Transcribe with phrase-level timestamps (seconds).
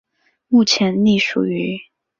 [0.47, 1.77] 目前隶属于。